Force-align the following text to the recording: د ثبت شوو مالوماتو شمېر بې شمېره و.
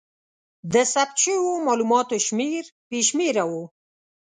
د 0.73 0.75
ثبت 0.93 1.15
شوو 1.23 1.51
مالوماتو 1.65 2.17
شمېر 2.27 2.63
بې 2.89 2.99
شمېره 3.09 3.43
و. 3.49 3.53